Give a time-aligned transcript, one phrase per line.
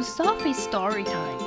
[0.00, 1.38] to Sophie's story time.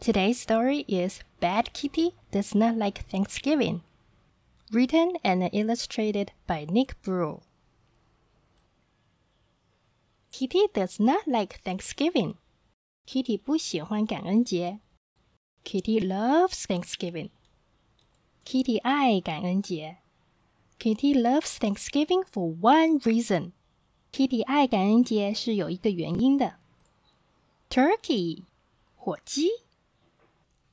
[0.00, 3.80] Today's story is Bad Kitty Does Not Like Thanksgiving,
[4.70, 7.42] written and illustrated by Nick Bruel.
[10.30, 12.34] Kitty does not like Thanksgiving.
[13.06, 14.80] Kitty 不喜欢感恩节。
[15.64, 17.30] Kitty loves Thanksgiving.
[18.45, 19.97] Kitty 爱感恩节。
[20.79, 23.51] Kitty loves Thanksgiving for one reason.
[24.11, 26.55] Kitty 爱感恩节是有一个原因的。
[27.69, 28.43] Turkey
[28.95, 29.49] 火鸡。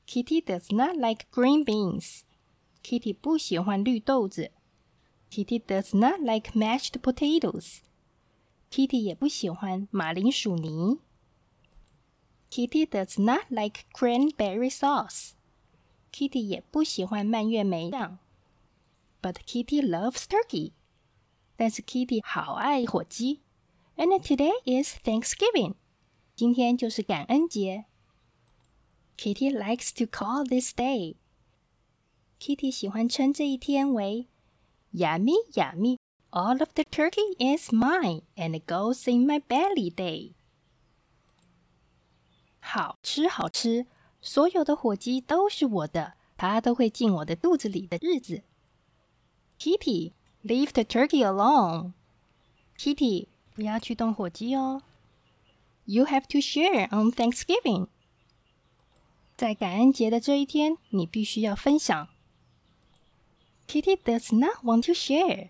[0.07, 2.21] Kitty does not like green beans.
[2.83, 4.51] Kitty 不喜欢绿豆子。
[5.29, 7.81] Kitty does not like mashed potatoes.
[8.71, 10.99] Kitty 也不喜欢马铃薯泥。
[12.49, 15.33] Kitty does not like cranberry sauce.
[16.13, 18.19] Kitty 也不喜欢蔓越莓酱。
[19.21, 20.71] But Kitty loves turkey.
[21.55, 23.41] 但是 Kitty 好爱火鸡。
[23.95, 25.75] And today is Thanksgiving.
[26.35, 27.85] 今天就是感恩节。
[29.17, 31.17] Kitty likes to call this day.
[32.39, 34.27] Kitty 喜欢称这一天为
[34.93, 35.97] Yummy Yummy.
[36.31, 40.33] All of the turkey is mine and it goes in my belly day.
[42.61, 43.87] 好吃好吃，
[44.23, 48.43] 所有的火鸡都是我的，它都会进我的肚子里的日子。
[49.57, 51.93] Kitty, leave the turkey alone.
[52.77, 54.83] Kitty，不要去动火鸡哦。
[55.85, 57.87] You have to share on Thanksgiving.
[59.35, 62.09] 在感恩节的这一天，你必须要分享。
[63.67, 65.49] Kitty does not want to share.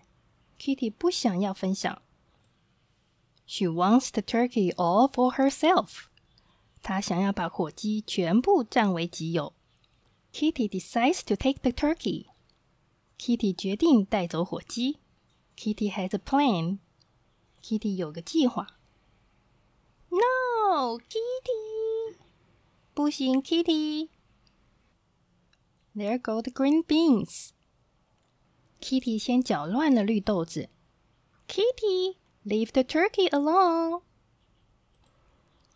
[0.58, 2.00] Kitty 不想要分享。
[3.46, 6.04] She wants the turkey all for herself.
[6.84, 9.52] 她想要把火鸡全部占为己有。
[10.32, 12.26] Kitty decides to take the turkey.
[13.18, 14.98] Kitty 决定带走火鸡。
[15.56, 16.78] Kitty has a plan.
[17.62, 18.78] Kitty 有个计划。
[20.08, 22.16] No, Kitty.
[22.94, 27.50] 不行，Kitty。There go the green beans.
[28.80, 30.70] Kitty 先搅乱了绿豆子。
[31.48, 34.02] Kitty, leave the turkey alone.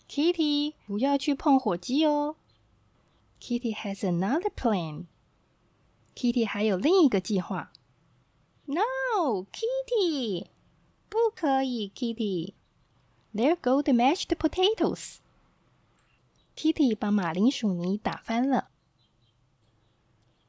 [0.09, 2.37] Kitty，不要去碰火鸡哦。
[3.41, 5.07] Kitty has another plan.
[6.15, 7.73] Kitty 还有另一个计划。
[8.67, 10.47] No, Kitty，
[11.09, 15.17] 不可以，Kitty。There go the mashed potatoes.
[16.57, 18.71] Kitty 把马铃薯泥打翻了。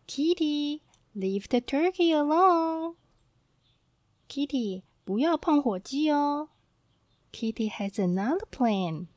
[0.08, 0.82] Kitty,
[1.16, 2.96] leave the turkey alone.
[4.30, 6.50] Kitty，不要碰火鸡哦。
[7.32, 9.08] Kitty has another plan.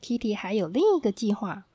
[0.00, 1.66] Kitty 还有另一个计划。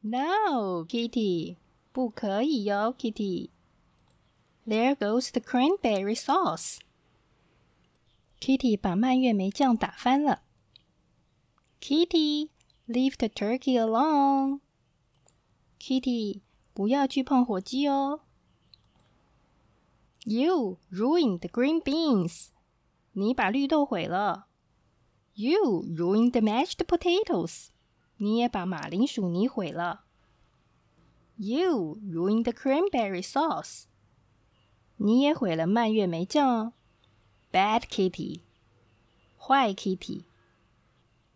[0.00, 1.56] No, Kitty，
[1.92, 6.78] 不可以哟，Kitty。There goes the cranberry sauce.
[8.40, 10.42] Kitty 把蔓越莓酱打翻了。
[11.80, 12.50] Kitty,
[12.86, 14.60] leave the turkey alone.
[15.78, 16.40] Kitty，
[16.72, 18.20] 不要去碰火鸡哦。
[20.24, 22.48] You ruined the green beans.
[23.12, 24.45] 你把绿豆毁了。
[25.36, 27.68] You ruined the mashed potatoes.
[28.18, 30.04] 你也把马铃薯泥毁了。
[31.36, 33.84] You ruined the cranberry sauce.
[34.96, 36.72] 你也毁了蔓越莓酱。
[37.50, 38.42] Bad kitty.
[39.38, 40.24] 坏 kitty.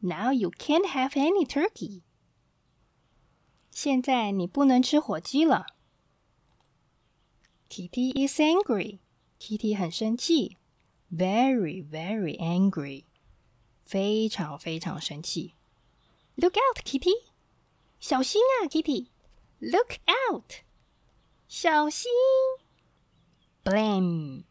[0.00, 2.02] Now you can't have any turkey.
[3.70, 5.66] 现在你不能吃火鸡了。
[7.68, 9.00] Kitty is angry.
[9.38, 10.56] Kitty 很生气，
[11.12, 13.04] very very angry，
[13.91, 15.53] 非常非常生气。
[16.35, 17.11] Look out, Kitty！
[17.99, 20.63] 小心啊，Kitty！Look out！
[21.49, 22.09] 小心
[23.65, 24.45] ！Blam！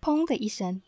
[0.00, 0.80] 砰的一声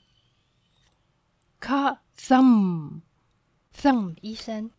[1.61, 4.71] ，Cut thumb！thumb 一声。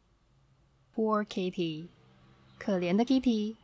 [0.95, 1.89] Poor Kitty！
[2.57, 3.57] 可怜的 Kitty。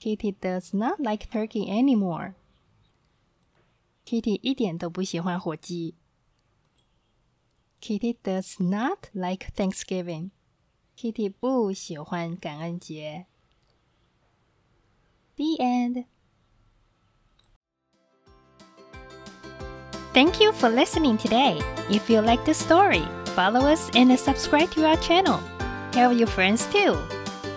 [0.00, 2.34] Kitty does not like turkey anymore.
[4.04, 5.94] Kitty 一点都不喜欢火鸡。
[7.81, 10.31] Kitty does not like Thanksgiving.
[10.95, 13.25] Kitty 不喜欢感恩节。
[15.35, 16.05] The end.
[20.13, 21.59] Thank you for listening today.
[21.89, 23.03] If you like this story,
[23.33, 25.39] follow us and subscribe to our channel.
[25.91, 26.97] Tell your friends too.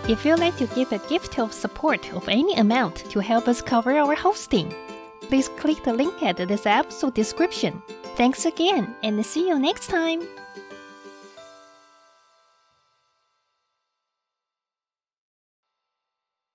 [0.07, 3.61] If you'd like to give a gift of support of any amount to help us
[3.61, 4.73] cover our hosting,
[5.21, 7.81] please click the link at this episode description.
[8.16, 10.22] Thanks again and see you next time!